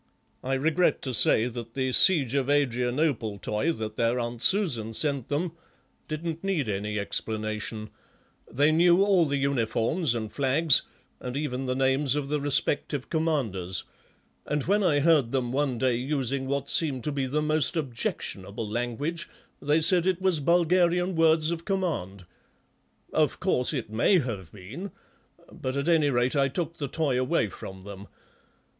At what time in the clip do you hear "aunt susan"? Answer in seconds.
4.17-4.95